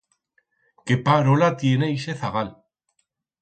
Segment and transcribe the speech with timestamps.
[0.91, 2.51] Qué parola tiene ixe zagal!